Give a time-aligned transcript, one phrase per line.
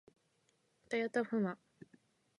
[0.89, 1.59] たやたふま